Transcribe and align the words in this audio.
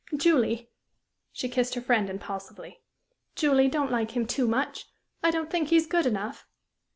Julie" 0.17 0.71
she 1.31 1.47
kissed 1.47 1.75
her 1.75 1.81
friend 1.81 2.09
impulsively 2.09 2.79
"Julie, 3.35 3.67
don't 3.67 3.91
like 3.91 4.17
him 4.17 4.25
too 4.25 4.47
much. 4.47 4.89
I 5.21 5.29
don't 5.29 5.51
think 5.51 5.67
he's 5.67 5.85
good 5.85 6.07
enough." 6.07 6.47